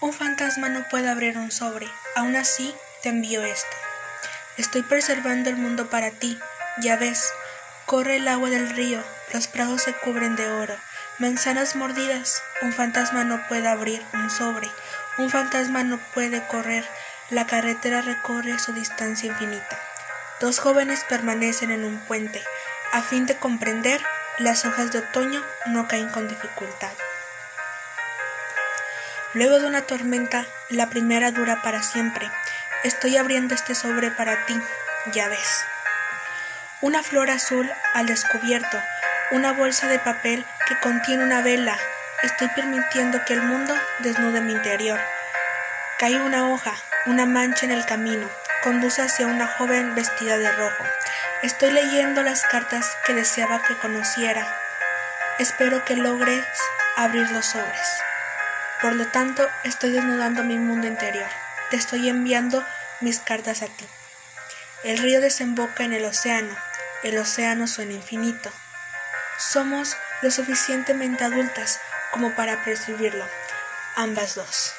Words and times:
Un 0.00 0.12
fantasma 0.12 0.68
no 0.68 0.88
puede 0.88 1.08
abrir 1.08 1.38
un 1.38 1.52
sobre, 1.52 1.88
aún 2.16 2.34
así 2.36 2.74
te 3.02 3.08
envío 3.10 3.44
esto. 3.44 3.76
Estoy 4.58 4.82
preservando 4.82 5.48
el 5.48 5.56
mundo 5.56 5.88
para 5.90 6.10
ti, 6.10 6.38
ya 6.78 6.96
ves, 6.96 7.32
corre 7.86 8.16
el 8.16 8.28
agua 8.28 8.50
del 8.50 8.68
río, 8.70 9.02
los 9.32 9.46
prados 9.46 9.82
se 9.82 9.94
cubren 9.94 10.36
de 10.36 10.48
oro, 10.48 10.76
manzanas 11.18 11.76
mordidas, 11.76 12.42
un 12.62 12.72
fantasma 12.72 13.24
no 13.24 13.46
puede 13.48 13.68
abrir 13.68 14.02
un 14.12 14.28
sobre, 14.28 14.68
un 15.18 15.30
fantasma 15.30 15.84
no 15.84 15.98
puede 16.14 16.46
correr, 16.48 16.84
la 17.30 17.46
carretera 17.46 18.02
recorre 18.02 18.58
su 18.58 18.72
distancia 18.72 19.28
infinita. 19.28 19.78
Dos 20.40 20.58
jóvenes 20.58 21.04
permanecen 21.08 21.70
en 21.70 21.84
un 21.84 21.98
puente, 22.00 22.42
a 22.92 23.00
fin 23.00 23.26
de 23.26 23.36
comprender, 23.36 24.00
las 24.38 24.64
hojas 24.66 24.92
de 24.92 24.98
otoño 24.98 25.42
no 25.66 25.88
caen 25.88 26.10
con 26.10 26.28
dificultad. 26.28 26.92
Luego 29.32 29.58
de 29.58 29.66
una 29.66 29.82
tormenta, 29.82 30.44
la 30.68 30.90
primera 30.90 31.30
dura 31.30 31.62
para 31.62 31.82
siempre. 31.82 32.30
Estoy 32.84 33.16
abriendo 33.16 33.54
este 33.54 33.74
sobre 33.74 34.10
para 34.10 34.44
ti, 34.44 34.60
ya 35.12 35.28
ves. 35.28 35.64
Una 36.82 37.02
flor 37.02 37.30
azul 37.30 37.70
al 37.94 38.06
descubierto, 38.06 38.78
una 39.30 39.52
bolsa 39.52 39.88
de 39.88 39.98
papel 39.98 40.44
que 40.68 40.78
contiene 40.78 41.24
una 41.24 41.40
vela. 41.40 41.78
Estoy 42.22 42.48
permitiendo 42.48 43.24
que 43.24 43.32
el 43.32 43.42
mundo 43.42 43.74
desnude 44.00 44.42
mi 44.42 44.52
interior. 44.52 45.00
Cae 45.98 46.20
una 46.20 46.50
hoja, 46.50 46.74
una 47.06 47.24
mancha 47.24 47.64
en 47.64 47.72
el 47.72 47.86
camino 47.86 48.28
conduce 48.62 49.02
hacia 49.02 49.26
una 49.26 49.46
joven 49.46 49.94
vestida 49.94 50.38
de 50.38 50.50
rojo. 50.52 50.84
Estoy 51.42 51.72
leyendo 51.72 52.22
las 52.22 52.42
cartas 52.42 52.96
que 53.04 53.14
deseaba 53.14 53.64
que 53.64 53.76
conociera. 53.76 54.46
Espero 55.40 55.84
que 55.84 55.96
logres 55.96 56.46
abrir 56.96 57.28
los 57.32 57.46
sobres. 57.46 57.88
Por 58.80 58.94
lo 58.94 59.08
tanto, 59.08 59.48
estoy 59.64 59.90
desnudando 59.90 60.44
mi 60.44 60.56
mundo 60.56 60.86
interior. 60.86 61.28
Te 61.70 61.76
estoy 61.76 62.08
enviando 62.08 62.64
mis 63.00 63.18
cartas 63.18 63.62
a 63.62 63.66
ti. 63.66 63.84
El 64.84 64.98
río 64.98 65.20
desemboca 65.20 65.82
en 65.82 65.92
el 65.94 66.04
océano. 66.04 66.56
El 67.02 67.18
océano 67.18 67.66
suena 67.66 67.94
infinito. 67.94 68.52
Somos 69.36 69.96
lo 70.20 70.30
suficientemente 70.30 71.24
adultas 71.24 71.80
como 72.12 72.36
para 72.36 72.62
percibirlo. 72.62 73.26
Ambas 73.96 74.36
dos. 74.36 74.74